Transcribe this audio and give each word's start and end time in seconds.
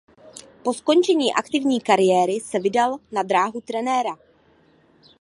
Po 0.63 0.73
skončení 0.73 1.33
aktivní 1.33 1.81
kariéry 1.81 2.39
se 2.39 2.59
vydal 2.59 2.97
na 3.11 3.23
dráhu 3.23 3.61
trenéra. 3.61 4.17